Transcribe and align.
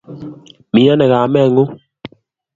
Miano 0.73 1.05
kameng'ung'? 1.11 1.73